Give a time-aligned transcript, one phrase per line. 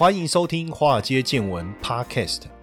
[0.00, 2.44] 欢迎收听《华尔街见闻》Podcast。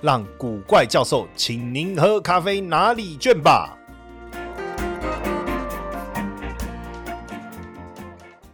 [0.00, 3.78] 让古怪教授请您喝咖啡拿礼券吧。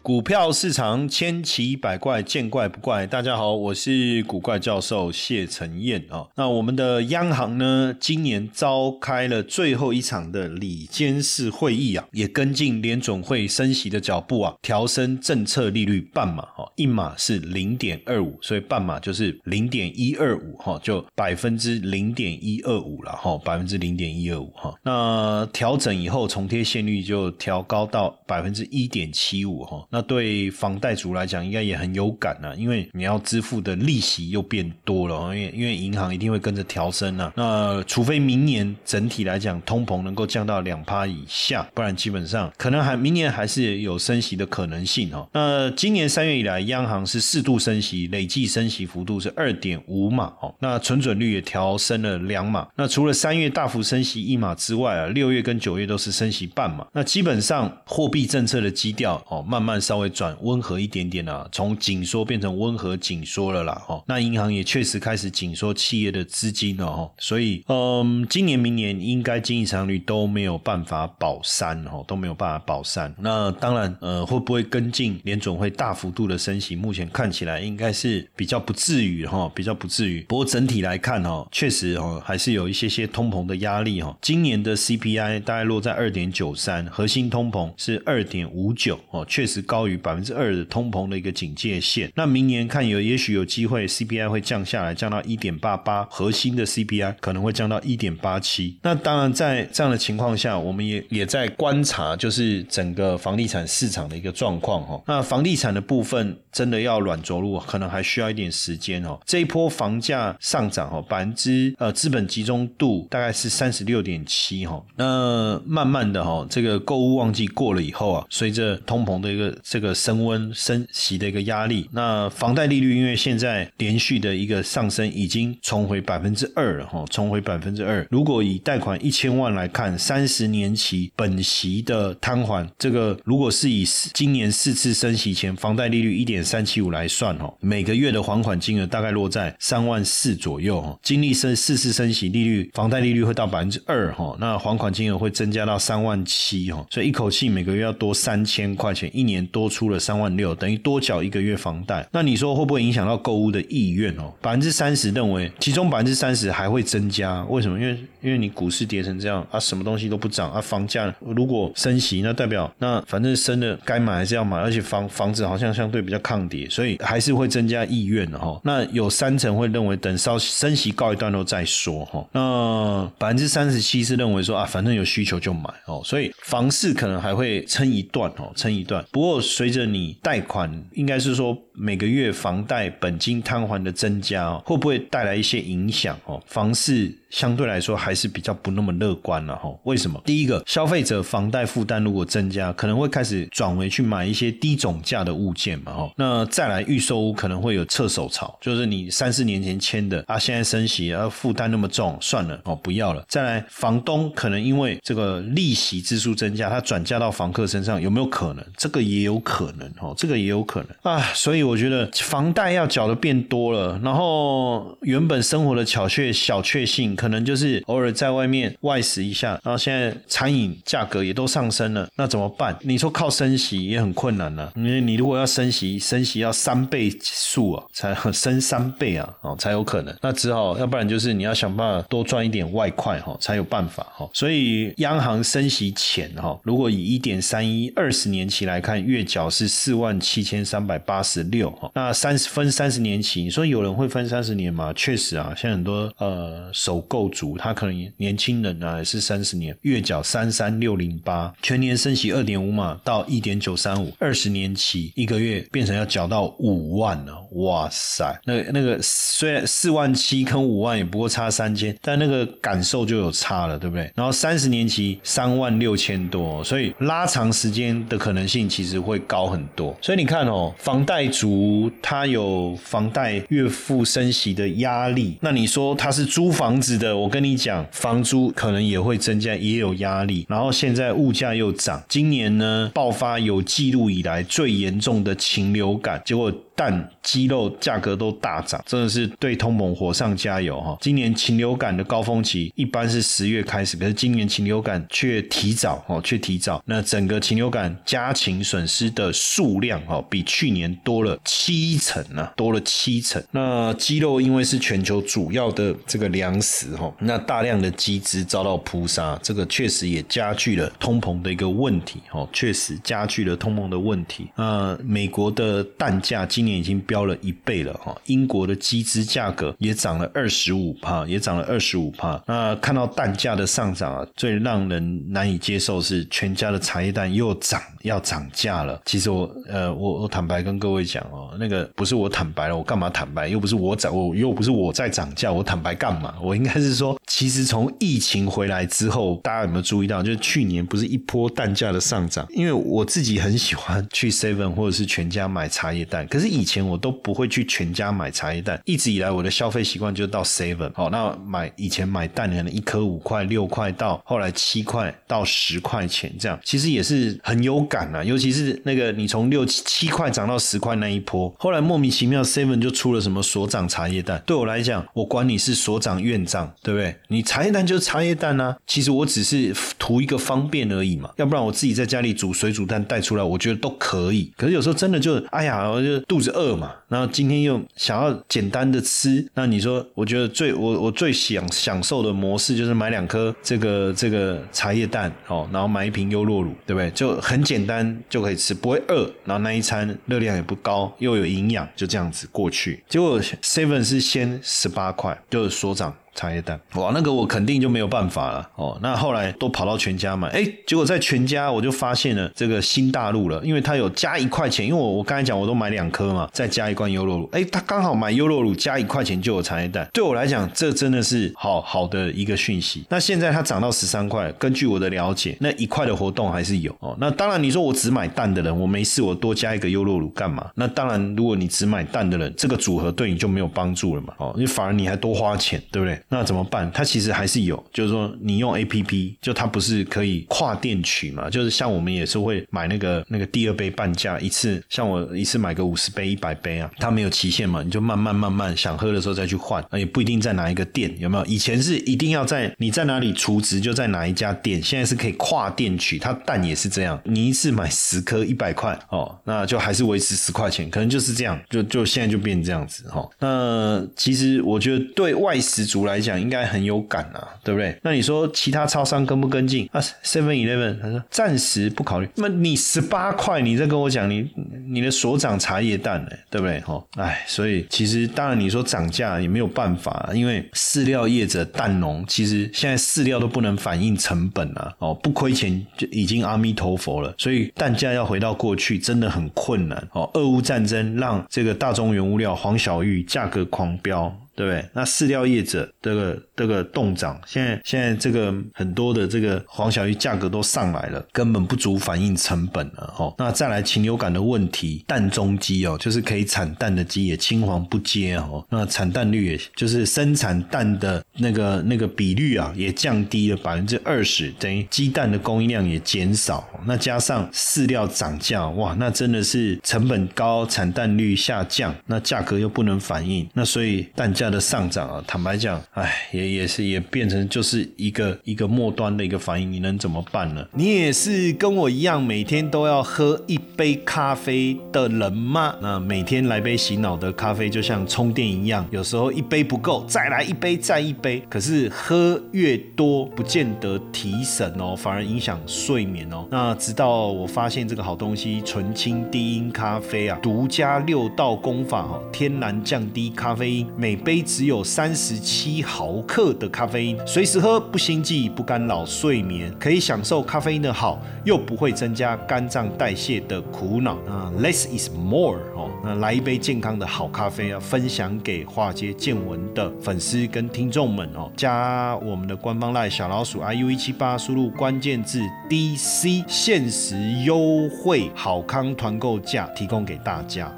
[0.04, 3.06] 股票市场千奇百怪，见怪不怪。
[3.06, 6.28] 大家好，我是古怪教授谢承彦啊。
[6.36, 24.74] 那我们的央行呢，今年召开了最后一场的里监事会议啊，也跟进联总会升息的脚步啊，调升政策利率半码哈，一码是零点二五，所以半码就是零点一二五哈，就百分之零点一二五了哈，百分之零点一二五哈。
[24.82, 29.88] 那调整以后，重贴现率就调高到百分之一点七五哈。
[29.94, 37.32] 那对房贷族来讲，应该也很有感啊，因为你要支付的利息又变多了，因为因为银行一定会跟着调升啊。
[37.36, 45.28] 那除非明年整体来讲通膨能够降到两趴以下，不然基本上可能还明年还是有升息的可能性哦。
[45.32, 50.52] 那今年三月以来，央行是适度升息，累计升息幅度是二点五码哦。
[50.58, 52.66] 那存准率也调升了两码。
[52.74, 56.84] 那除了三月大幅升息一码之外啊，六月跟九月都是升息半码。
[56.92, 64.02] 那基本上货币政策的基调哦，慢慢稍微转温和一点点啊，从紧缩变成温和紧缩了啦，哈。
[64.06, 67.10] 那银行也确实开始紧缩企业的资金了，哈。
[67.18, 73.14] 所以，嗯，今年、明年应该经济成长率都没有办法保三，哈，都没有办法保三。
[73.18, 76.74] 那当然，呃，会不会跟进联总会大幅度的升息？
[76.74, 80.22] 目前看起来应该是比较不至于，哈，比较不至于。
[80.22, 84.16] 不过整体来看，哈，确实，哈，还是有一些些通膨的压力，哈。
[84.22, 89.73] 今年的 CPI 大概落在二点九三，核心通膨是二点五九，哦，确实高。
[89.74, 98.78] 高于百分之二的通膨的一个警戒线，那明年看有也许有机会 CPI 会降下来，降到一点八八，核心的 CPI 可能会降到一点八七。
[98.82, 105.02] 那当然在这样的情况下，我们也也在观察，就是整个房地产市场的一个状况哈。
[105.08, 109.18] 那房地产的部分真的要软着陆，可能还需要一点时间哦。
[109.26, 114.80] 这一波房价上涨哦，百分之呃资本集中度大概是三十六点七哈。
[114.94, 128.06] 那慢慢的哈，这个购物旺季过了以后啊，随着通膨的一个这个升温升息的一个压力，那房贷利率因为现在连续的一个上升，已经重回百分之二了哈，重回百分之二。
[128.10, 140.98] 如果以贷款一千万来看，三十年期本息的摊还，这个如果是以今年四次升息前房贷利率一点三七五来算哈，每个月的还款金额大概落在三万四左右哈。
[141.02, 149.48] 经历升四次升息，利率房贷利率会到百分之二哈，那还款金额会增加到三万七哈，所以一口气每个月要多三千块钱，一年。
[149.54, 152.04] 多出了三万六，等于多缴一个月房贷。
[152.10, 154.32] 那你说会不会影响到购物的意愿哦？
[154.42, 157.44] 百分之三十认为，其中百分之三十还会增加。
[157.44, 157.78] 为什么？
[157.78, 168.60] 因为因为你股市跌成这样啊，什么东西都不涨啊，房价如果升息，那代表那反正升的该买还是要买，而且房房子好像相对比较抗跌，所以还是会增加意愿的哈。
[168.64, 172.26] 那有三成会认为等稍升息告一段落再说哈。
[172.32, 179.04] 那百分之三十七是认为说啊，反正有需求就买哦，所以房市可能还会撑一段哦，撑一段。
[179.12, 179.43] 不过。
[179.44, 186.18] 随着你贷款，应该是说每个月房贷本金摊还的增加，会不会带来一些影响？
[186.24, 187.12] 哦，房市。
[187.34, 189.68] 相对来说还是比较不那么乐观了哈。
[189.82, 190.22] 为什么？
[190.24, 196.12] 第一个，消费者房贷负担如果增加，可能会开始转为去买一些低总价的物件嘛哈。
[196.16, 203.24] 那再来预售屋可能会有撤手潮，就是你三四年前签的啊，现在升息啊，负担那么重，算了哦，不要了。
[203.28, 208.64] 再来，房东可能因为这个利息支出增加，他转嫁到房客身上，有没有可能？
[208.76, 211.20] 这个也有可能哦，这个也有可能啊。
[211.34, 217.14] 所以我觉得房贷要缴的变多了，然后原本生活的小确小确幸。
[217.16, 222.76] 可能就是偶尔在外面外食一下，然后现在餐饮价格也都上升了，那怎么办？
[222.82, 230.14] 你说靠升息也很困难呢，因为你如果要升息，升息要三倍数啊，才升三倍啊，哦才有可能。
[230.20, 234.28] 那只好要不然就是你要想办法多赚一点外快哈，才有办法哈。
[234.32, 241.90] 所以央行升息前哈，如果以一点三一二十年期来看，月缴是四万七千三百八十哈。
[241.94, 244.92] 那三十分三十年期，你说有人会分三十年吗？
[244.94, 258.38] 确实啊，像很多呃首购族，他可能年轻人啊也是三十年，月缴三三六零八，全年升息二点五码到一点九三五，二十年期一个月变成要缴到五万了，哇塞！
[258.44, 264.10] 那那个虽然四万七跟五万也不过差三千，但那个感受就有差了，对不对？
[264.14, 269.96] 然后三十年期三万六千多，所以拉长时间的可能性其实会高很多。
[270.00, 280.46] 所以你看哦，房贷族如他有房贷月付升息的压力，那你说他是租房子的，我跟你讲，房租可能也会增加，也有压力。
[280.48, 286.52] 然后现在物价又涨，今年呢爆发有记录以来最严重的禽流感，结果。
[286.76, 290.98] 蛋、鸡肉价格都大涨，真的是对通膨火上加油哈！
[291.00, 296.82] 今年禽流感的高峰期一般是十月开始，可是今年禽流感却提早哦，却提早。
[296.84, 303.42] 那整个禽流感家禽损失的数量哦，比去年多了七成啊，多了七成。
[303.50, 314.48] 那鸡肉因为是全球主要的这个粮食哈，那大量的鸡只遭到扑杀，这个确实也加剧了通膨的一个问题哦，确实加剧了通膨的问题。
[314.56, 322.42] 那美国的蛋价今年已经飙了一倍了哈，英国的鸡汁价格也涨了二十五帕，也涨了二十五帕。
[322.46, 329.00] 那看到蛋价的上涨啊，最让人难以接受是全家的茶叶蛋又涨，要涨价了。
[329.04, 333.46] 其实我呃，我我坦白跟各位讲哦，那个不是我坦白了，我干嘛坦白？
[333.46, 336.34] 又不是我涨，我又不是我在涨价，我坦白干嘛？
[336.42, 342.46] 我应该是说，其实从疫情回来之后，大家有没有注意到，就是去年不是一波蛋价的上涨？
[342.50, 346.54] 因为我自己很喜欢去 Seven 或者是全家买茶叶蛋，可是。
[346.54, 350.88] 以前我都不会去全家买茶叶蛋，一直以来我的消费习惯就到 seven。
[350.94, 358.22] 好，那买以前买蛋可能一颗五块六块，到后来七块到十块钱这样，其实也是很有感啊。
[358.22, 364.42] 尤其是那个你从六七七块涨到十块那一波，后来莫名其妙 seven 就出了什么所长茶叶蛋。
[364.46, 367.14] 对我来讲，我管你是所长院长，对不对？
[367.28, 368.74] 你茶叶蛋就是茶叶蛋啊。
[368.86, 371.30] 其实我只是图一个方便而已嘛。
[371.36, 374.50] 要不然我自己在家里煮水煮蛋带出来，我觉得都可以。
[374.56, 376.54] 可是有时候真的就哎呀，我就肚子。
[376.54, 387.10] 饿嘛，然后今天又想要简单的吃，那你说，我觉得最我我最享享受的模式就是买两颗这个这个茶叶蛋哦，然后买一瓶优酪乳，对不对？
[387.10, 393.02] 就很简单就可以吃，不会饿，然后那一餐热量也不高，又有营养，就这样子过去。
[393.08, 396.14] 结果 seven 是先十八块，就是所长。
[396.34, 398.98] 茶叶蛋，哇，那个我肯定就没有办法了哦。
[399.00, 413.04] 那后来都跑到全家买，哎，结果在全家我就发现了这个新大陆了，因为它有加一块钱，因为我我刚才讲我都买两颗嘛，再加一罐优酪乳，哎，它刚好买优酪乳加一块钱就有茶叶蛋，对我来讲这真的是好好的一个讯息。
[413.08, 417.16] 那现在它涨到十三块，根据我的了解，那一块的活动还是有哦。
[417.20, 420.68] 那当然你说我只买蛋的人，我没事我多加一个优酪乳干嘛？
[420.74, 426.18] 那当然如果你只买蛋的人，这个组合对你就没有帮助了嘛，哦，你反而你还多花钱，对不对？
[426.34, 426.90] 那怎么办？
[426.92, 431.48] 它其实还是有，就是说你用 A P P，就它不是可以跨店取嘛？
[431.48, 441.44] 就是像我们也是会买那个那个第二杯半价一次，像我一次买个五十杯、一百杯啊，它没有期限嘛，你就慢慢慢慢想喝的时候再去换，也不一定在哪一个店，有没有？
[441.44, 453.24] 以前是一定要在你在哪里储值就在哪一家店，现在是可以跨店取，它蛋也是这样，你一次买十颗一百块哦，那就还是维持十块钱，可能就是这样，就就现在就变这样子哈。
[453.38, 456.64] 那其实我觉得对外食族来讲，应该。
[456.64, 457.94] 很有感啊，对不对？
[458.02, 462.28] 那你说其他超商跟不跟进啊？Seven Eleven 他说暂时不考虑。
[462.36, 464.50] 那么你十八块，你在跟我讲你
[464.88, 466.80] 你的所长茶叶蛋呢，对不对？
[466.80, 477.34] 哈，哎，所以其实当然你说涨价也没有办法，因为饲料业者蛋农其实现在饲料都不能反映成本啊，哦，不亏钱就已经阿弥陀佛了。
[477.36, 480.28] 所以蛋价要回到过去真的很困难哦。
[480.32, 484.34] 俄乌战争让这个大中原物料黄小玉价格狂飙。
[484.54, 484.88] 对不对？
[484.92, 493.34] 那饲料业者这个这个冻涨，现在现在这个很多的这个黄小鱼价格都上来了，根本不足反映成本了哦。
[493.36, 498.64] 那再来禽流感的问题，蛋中鸡哦，就是可以产蛋的鸡也青黄不接哦。
[498.70, 506.68] 那产蛋率也就是生产蛋的那个那个比率啊，也降低了百分之二十，等于鸡蛋的供应量也减少。
[506.86, 514.43] 那加上饲料涨价，哇，那真的是成本高，产蛋率下降，那价格又不能反映，那所以蛋价。
[514.50, 520.66] 的上涨啊，坦白讲，哎，也也是也变成就是一个一个末端的一个反应，你能怎么办呢？
[520.72, 525.74] 你也是跟我一样每天都要喝一杯咖啡的人吗？
[525.80, 531.42] 那每天来杯洗脑的咖啡就像充电一样，有时候一杯不够，再来一杯，再一杯。
[531.48, 536.46] 可是喝越多，不见得提神哦，反而影响睡眠哦。
[536.50, 554.18] 那直到我发现这个好东西——纯青低音咖啡啊，独家六道功法哦，天然降低咖啡因，每杯只有三十七毫克的咖啡因，随时喝不心悸，不干扰睡眠，可以享受咖啡因的好，又不会增加肝脏代谢的苦恼。
[554.26, 570.72] 那 less is more 哦，那来一杯健康的好咖啡啊，分享给华街见闻的粉丝跟听众们哦，加我们的官方赖小老鼠 iu 一七八，输入关键字 DC，限时优惠好康团购价提供给大家。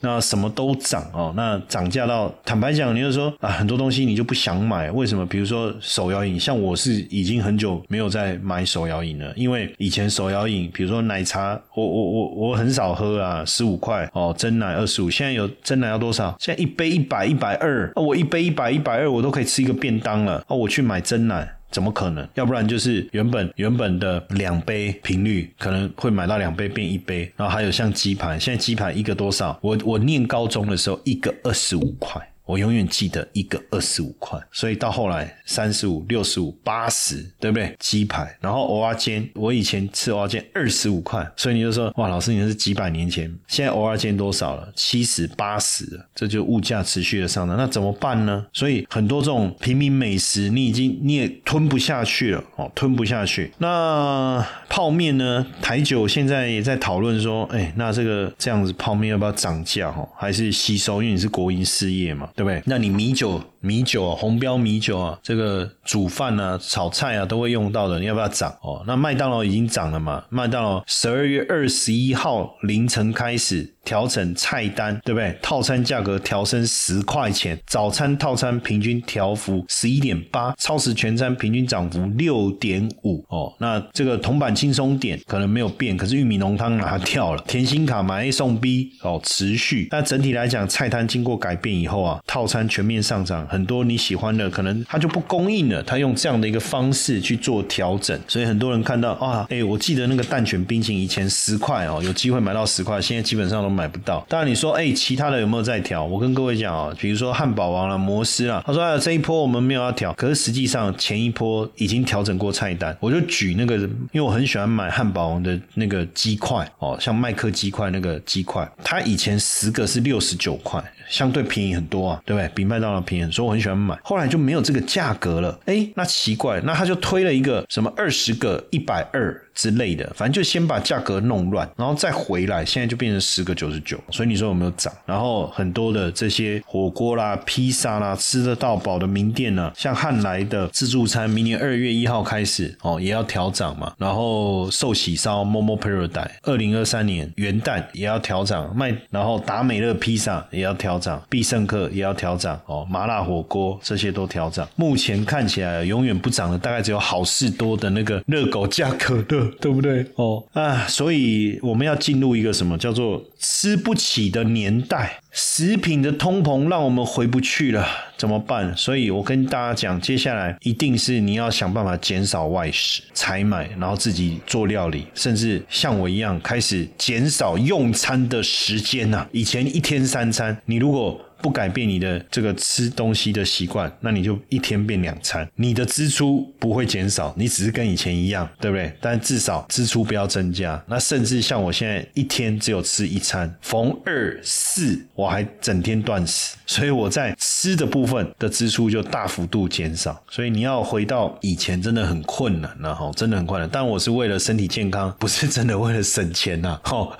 [0.00, 5.26] 那什么都涨哦，那涨价到坦白讲，你就说啊，很多东西你就不想买，为什么？
[5.26, 16.34] 比如说手摇饮，像我是已经很久没有在买手摇饮了，因为以前手摇饮，比如说奶茶，我我我我很少喝啊，十五块哦，真奶二十五，现在有真奶要多少？
[16.40, 21.56] 现在一杯一百一百二，我一杯一百一百二，我都可以吃一个便当了哦，我去买真奶。
[21.70, 22.26] 怎么可能？
[22.34, 29.58] 要不然就是原本原本的两杯频率可能会买到两杯变一杯，然后还有像鸡排，现在鸡排一个多少？
[29.62, 32.20] 我我念高中的时候一个二十五块。
[32.50, 37.72] 我永远记得一个二十五块，所以到后来三十五、六十五、八十，对不对？
[37.78, 44.68] 鸡排，然后蚵仔煎，我以前吃蚵仔煎二十五块，所以你就说哇，老师你是几百年前，现在蚵仔煎多少了？
[44.74, 48.44] 七十、八十，这就物价持续的上涨，那怎么办呢？
[48.52, 53.52] 所以很多这种平民美食，你已经你也吞不下去了哦，吞不下去。
[53.58, 55.46] 那泡面呢？
[55.62, 59.92] 台酒现在也在讨论说，哎，那这个这样子泡面要不要涨价？
[59.92, 61.00] 哈，还是吸收？
[61.00, 62.28] 因为你是国营事业嘛。
[62.40, 62.62] 对不对？
[62.64, 68.82] 那你米酒、米酒啊，红标米酒啊，这个煮饭啊、炒菜啊都会用到的，你要不要涨哦？
[68.86, 70.24] 那麦当劳已经涨了嘛？
[70.30, 73.74] 麦当劳十二月二十一号凌晨开始。
[73.82, 75.36] 调整菜单，对不对？
[75.40, 83.52] 套餐价格调升十块钱，早餐套餐平均调幅十一点八，超时全餐平均涨幅六点五哦。
[83.58, 89.88] 那这个铜板轻松点可能没有变，可是玉米浓汤拿掉了，甜心卡买 A 送 B 哦，持续。
[89.90, 103.70] 那整体来讲，菜单经过改变以后啊，套餐全面上涨，很多你喜欢的可能它就不供应了，它用这样的一个方式去做调整，所以很多人看到啊，哎，我记得那个蛋卷冰淇淋以前十块哦，有机会买到十块，现在基本上都。
[103.70, 104.26] 买不到。
[104.28, 106.04] 当然你说，哎，其他的有没有在调？
[106.04, 112.94] 我跟各位讲啊，比如说汉堡王啦、摩斯啦，他说哎，这一波我们没有要调，可是实际上前一波已经调整过菜单。
[112.98, 120.82] 我就举那个，因为我很喜欢买汉堡王的那个鸡块哦，像麦克鸡块那个鸡块，它以前十个是六十九块。
[121.10, 122.48] 相对便宜很多啊，对不对？
[122.54, 123.98] 比麦当劳便宜，所以我很喜欢买。
[124.02, 133.98] 后来就没有这个价格了，哎，那奇怪，那他就推了一个什么二十个一百二之类的，反正就先把价格弄乱，然后再回来，现在就变成十个九十九。
[134.10, 134.92] 所以你说有没有涨？
[135.06, 143.92] 然后很多的这些火锅啦、披萨啦，吃得到饱的名店呢，像汉来的自助餐，明年二月一号开始哦，也要调涨嘛。
[143.98, 151.00] 然后寿喜烧 Momo Paradise，二零二三年元旦也要调涨卖，然后达美乐披萨也要调。
[151.00, 154.68] 涨必胜客也要调涨哦，麻辣火锅这些都调涨。
[154.76, 160.04] 目前看起来永远不涨的，大概只有好事多的那个热狗价格的，对不对？
[160.16, 168.76] 哦啊，所以我们要进入一个什么叫做吃不起的年代，食品的通膨让我们回不去了，怎么办？
[168.76, 179.26] 所以我跟大家讲，接下来一定是你要想办法减少外食、采买，然后自己做料理，甚至像我一样开始减少用餐的时间呐。
[179.32, 188.92] 以前一天三餐，你如果不改变你的这个吃东西的习惯，那你就一天变两餐，你的支出不会减少，你只是跟以前一样，对不对？
[189.00, 190.82] 但至少支出不要增加。
[190.86, 200.22] 那甚至像我现在一天只有吃一餐，逢二四我还整天断食，所以我在吃的部分的支出就大幅度减少。
[200.28, 203.68] 所以你要回到以前真的很困难，然后真的很困难。
[203.72, 206.78] 但我是为了身体健康，不是真的为了省钱呐。
[206.84, 207.16] 哦，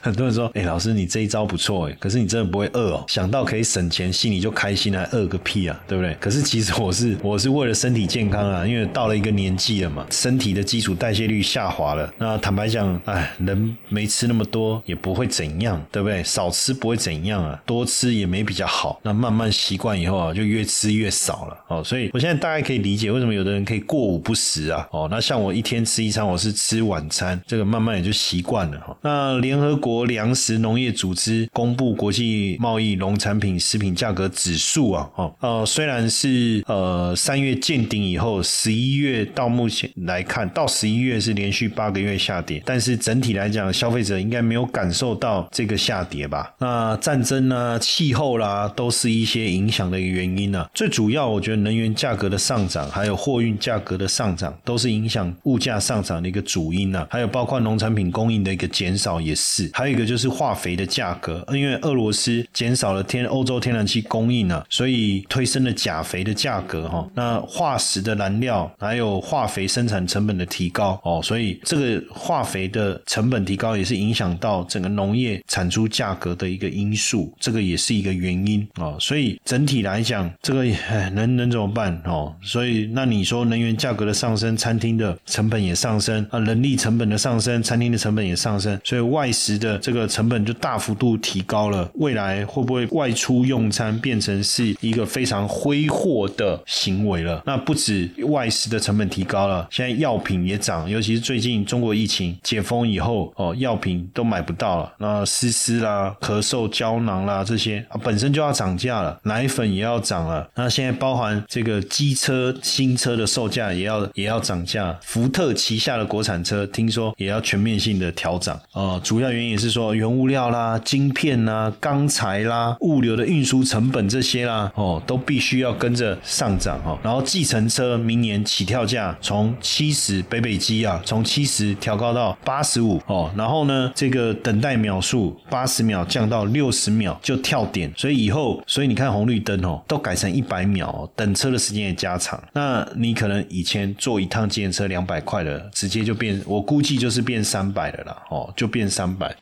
[0.00, 3.47] 很多人说，哎，老师你这一招不错哎，可是你真的不会饿哦，想到。
[3.48, 6.14] 可以省钱，心里就开心了，饿个屁啊，对不对？
[6.20, 12.12] 可是其实我是 我是为了身体健康啊，因为到了一个年纪了嘛，身体的基础代谢率下滑了。
[12.18, 16.22] 那坦白讲，哎，人没吃那么多也不会怎样，对不对？
[16.22, 19.00] 少吃不会怎样啊，多吃也没比较好。
[19.02, 21.82] 那慢慢习惯以后啊，就越吃越少了哦。
[21.82, 24.86] 所以我现在大概可以理解为什么有的人可以过午不食啊。
[24.90, 28.94] 哦，那像我一天吃一餐，我是吃晚餐，这个慢慢也就习惯了哈。
[29.00, 46.54] 那联合国粮食农业组织公布国际贸易农产品食品价格指数啊，哦，呃，虽然是呃三月见顶以后，十一月到目前来看到十一月是连续八个月下跌，但是整体来讲，消费者应该没有感受到这个下跌吧？
[46.58, 50.66] 那战争啊、气候啦，都是一些影响的一个原因呢。
[50.74, 57.06] 最主要，我觉得能源价格的上涨，还有货运价格的上涨，都是影响物价上涨的一个主因呢。
[57.10, 67.08] 还有包括农产品供应的一个减少也是，还有一个就是化肥的价格，因为俄罗斯减少了天然欧洲天然气供应啊，所以推升了钾肥的价格哈。
[67.14, 78.96] 那化石的燃料还有化肥生产成本的提高哦，所以这个化肥的成本提高也是影响到整个农业产出价格的一个因素，这个也是一个原因哦。
[79.00, 80.64] 所以整体来讲，这个
[81.12, 82.34] 能能怎么办哦？
[82.42, 91.90] 所以那你说能源价格的上升，餐厅的成本也上升啊，人力成本的上升，餐厅的成本也上升，所以外食的这个成本就大幅度提高了。
[91.94, 97.42] 未来会不会外出用餐变成是一个非常挥霍的行为了？
[97.44, 104.92] 那不止外食的成本提高了，现在药品也涨，尤其是最近中国疫情解封以后，哦，药品都买不到了。
[104.98, 110.48] 那丝丝啦、咳嗽胶囊啦这些啊，本身就要涨价了，奶粉也要涨了。
[110.54, 118.60] 那现在包含这个机车新车的售价也要也要涨价，福特旗下的国产车听说也要全面性的调涨。
[118.72, 126.98] 哦，主要原因是说原物料啦、晶片啦、钢材啦、物流有的运输成本这些啦，哦，都必须要跟着上涨哦。
[127.02, 133.30] 然后计程车明年起跳价从七十北北机啊，从七十调高到八十五哦。
[133.36, 142.42] 然后呢，这个等待秒数八十秒降到六十秒就跳点，所以以后，所以你看红绿灯哦，都改成一百秒，等车的时间也加长。
[142.52, 149.34] 那你可能以前坐一趟计程车两百块的，直接就变，我估计就是变三百的啦，哦，就变三百。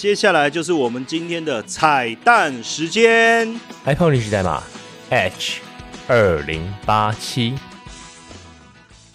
[0.00, 3.46] 接下来就是我们今天的彩蛋时间
[3.84, 4.62] ，iPhone 历史代码
[5.10, 5.60] H
[6.08, 7.52] 二零八七。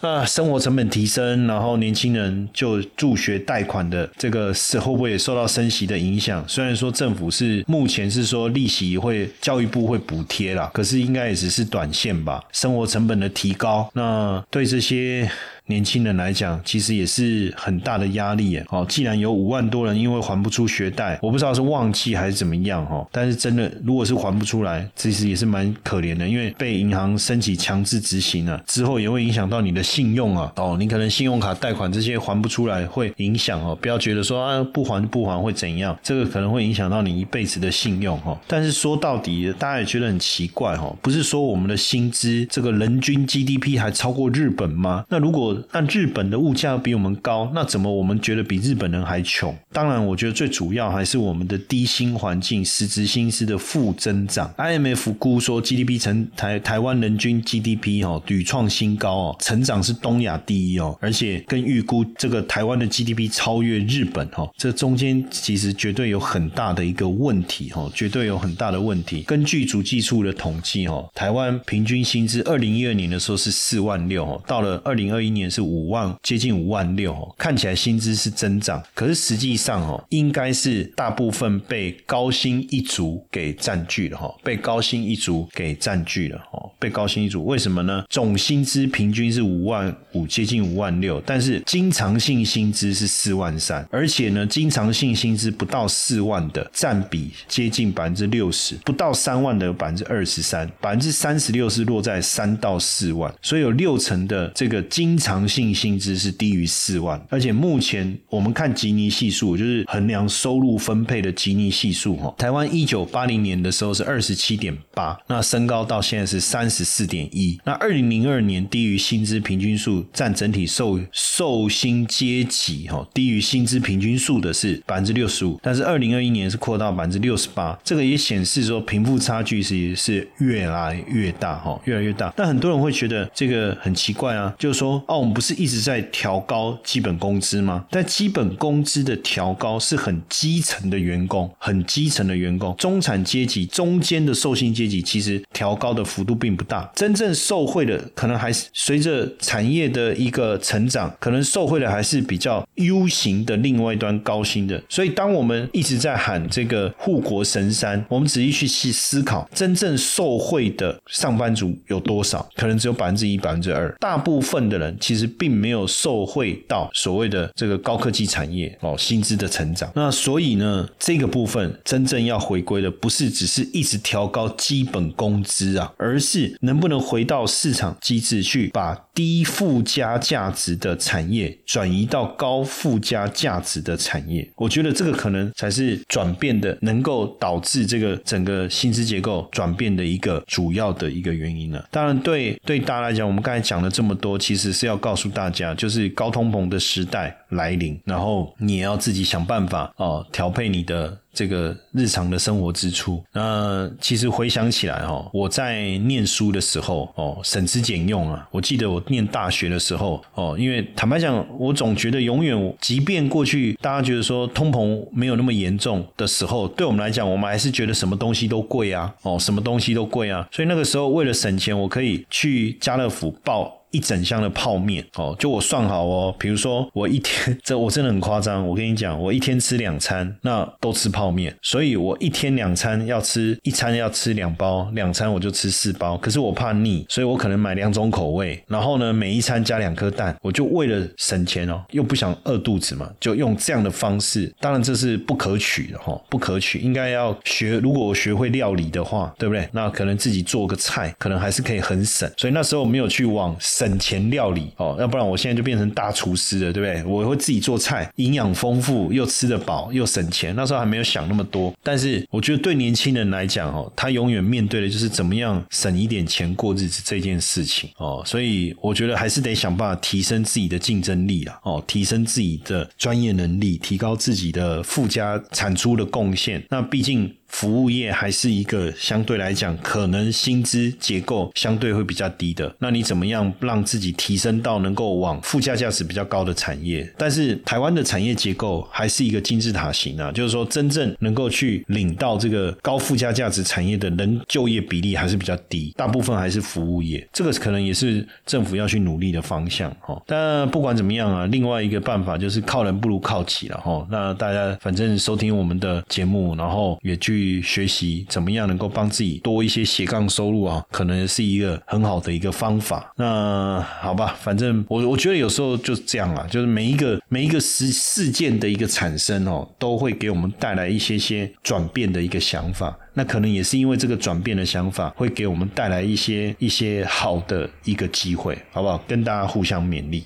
[0.01, 6.47] 啊，生活成本提升，然后年轻人就助学贷款的这个是会不会也受到升息的影响？
[6.47, 12.43] 虽然说政府是目前是说利息会教育部会补贴啦，可是应该也只是短线吧。
[12.51, 15.27] 生活成本的提高，那对这些。
[15.67, 18.65] 年轻人来讲，其实也是很大的压力耶。
[18.69, 23.05] 哦，既然有五万多人因为还不出学贷，我不知道是忘记还是怎么样哈。
[23.11, 30.51] 但是真的，如果是还不出来，其实也是蛮可怜的，因为被银行申请强制执行了之后，也会影响到你的信用啊。
[30.57, 33.75] 哦，你可能信用卡贷款这些还不出来，会影响哦。
[33.81, 38.39] 不要觉得说啊不还不还会怎样，这个可能会影响到你一辈子的信用哈。
[38.45, 45.03] 但是说到底，大家也觉得很奇怪哈，不是说我们的薪资这个人均 GDP 还超过日本吗？
[45.09, 49.55] 那如果但日本的物价比我们高，那怎么我们觉得比日本人还穷？
[49.71, 54.53] 当然，我觉得最主要还是我们的低薪环境、实质薪资的负增长。
[54.57, 69.21] IMF 估说 GDP 成台台湾人均 GDP 哦屡创新高哦，成长是东亚第一哦，而且跟预估这个台湾的 GDP 超越日本哈，这中间其实绝对有很大的一个问题哈，绝对有很大的问题。
[69.23, 75.44] 根据主计处的统计哈，台湾平均薪资二零一二年的时候是四万六哦，到了二零二一年。
[75.49, 88.03] 是五万，接近五万六，看起来薪资是增长，可是实际上哦，应该是大部分被高薪一族给占据了哈，被高薪一族给占据了哦，被高薪一族为什么呢？
[88.09, 112.33] 总薪资平均是五万五，接近五万六，但是经常性薪资是四万三，而且呢，经常性薪资不到四万的占比接近百分之六十，不到三万的百分之二十三，百分之三十六是落在三到四万，所以有六成的这个经常性薪资是低于四万，而且目前我们看吉尼系数，就是衡量收入分配的吉尼系数哈。
[112.37, 117.59] 台湾一九八零年的时候是二十七点八，那升高到现在是三十四点一。
[117.65, 132.33] 那二零零二年低于薪资平均数占整体受受薪阶级哈，低于薪资平均数的是百分之六十五，但是二零二一年是扩到百分之六十八，这个也显示说贫富差距是是越来越大哈，越来越大。
[132.35, 135.35] 但很多人会觉得这个很奇怪啊，就是说哦我们。
[135.35, 137.85] 不是一直在调高基本工资吗？
[137.91, 146.89] 但基本工资的调高是很基层的员工，很基层的员工，中产阶级中间的受薪阶级，其实调高的幅度并不大。
[146.95, 154.81] 真正受惠的，可能还是随着产业的一个成长，可能受惠的还是比较 U 型的另外一端高薪的。
[154.87, 162.47] 所以，当我们一直在喊这个护国神山，我们仔细去细思考，真正受惠的上班族有多少？
[162.55, 163.93] 可能只有百分之一、百分之二。
[163.99, 165.14] 大部分的人其实。
[165.15, 169.89] 其实并没有受惠到所谓的这个高科技产业哦薪资的成长。
[169.95, 184.45] 那所以呢，这个部分真正要回归的不是只是一直调高基本工资啊，而是能不能回到市场机制去把低附加价值的产业转移到高附加价值的产业。
[184.57, 191.87] 我觉得这个可能才是转变的，能够导致这个整个薪资结构转变的一个主要的一个原因了。
[191.89, 201.15] 当然，对对大家来讲，我们刚才讲了这么多，其实是要告诉大家，就是高通膨的时代来临，然后你也要自己想办法哦，调配你的。
[201.35, 208.47] 这个日常的生活支出，那其实回想起来哈，我在念书的时候哦，省吃俭用啊。
[208.51, 220.47] 我记得我念大学的时候哦，因为坦白讲，我总觉得永远，即便过去大家觉得说通膨没有那么严重的时候，对我们来讲，我们还是觉得什么东西都贵啊，哦，什么东西都贵啊。
[220.53, 223.81] 所以那个时候为了省钱，我可以去家乐福报。
[223.91, 236.17] 一整箱的泡面哦，就我算好哦，比如说我一天， 这我真的很夸张，我跟你讲，我一天吃两餐，那都吃泡面，所以我一天两餐要吃，一餐要吃两包，两餐我就吃四包。
[236.17, 244.53] 可是我怕腻，所以我可能买两种口味，然后呢，每一餐加两颗蛋，我就为了省钱哦，又不想饿肚子嘛，就用这样的方式。
[244.59, 247.79] 当然这是不可取的哈，不可取，应该要学。
[247.79, 249.67] 如果我学会料理的话，对不对？
[249.71, 252.29] 那可能自己做个菜，可能还是可以很省。
[252.35, 253.55] 所以那时候没有去往。
[253.85, 257.03] 省钱料理哦，要不然我现在就变成大厨师了，对不对？
[257.03, 260.55] 我会自己做菜，营养丰富，又吃得饱，又省钱。
[260.55, 268.23] 那时候还没有想那么多，但是我觉得对年轻人来讲哦，他永远面对的就是怎么样省一点钱过日子这件事情哦。
[268.25, 276.63] 所以我觉得还是得想办法提升自己的竞争力啊，哦，提升自己的专业能力，提高自己的附加产出的贡献。
[276.69, 277.31] 那毕竟。
[277.55, 282.75] 服务业还是一个相对来讲，可能薪资结构相对会比较低的。
[282.79, 287.09] 那你怎么样让自己提升到能够往附加价值比较高的产业？
[287.17, 297.25] 但是台湾的产业结构还是一个金字塔型啊，就是说真正能够去领到这个高附加价值产业的人就业比例还是比较低，大部分还是服务业。
[297.31, 300.21] 这个可能也是政府要去努力的方向哦。
[300.27, 304.05] 但不管怎么样啊，另外一个办法就是靠人不如靠己了哈。
[304.11, 307.44] 那大家反正收听我们的节目，然后也去。
[307.45, 313.13] 去学习怎么样能够帮自己多一些斜杠收入啊，可能是一个很好的一个方法。
[313.17, 322.97] 那好吧，反正我我觉得有时候就是这样啊，就是每一个每一个事事件的一个产生哦，都会给我们带来一些些转变的一个想法。
[323.13, 328.97] 那可能也是因为这个转变的想法，会给我们带来一些一些好的一个机会，好不好？
[329.07, 330.25] 跟大家互相勉励。